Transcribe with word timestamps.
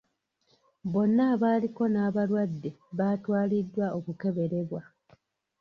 Bonna 0.91 1.23
abaaliko 1.33 1.83
n'abalwadde 1.93 2.69
baatwaliddwa 2.97 3.85
okukeberebwa. 3.97 4.81